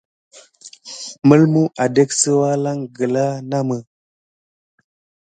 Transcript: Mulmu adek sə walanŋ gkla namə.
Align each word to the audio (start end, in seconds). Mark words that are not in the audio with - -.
Mulmu 1.27 1.61
adek 1.83 2.09
sə 2.19 2.29
walanŋ 2.39 2.79
gkla 2.95 3.25
namə. 3.49 3.77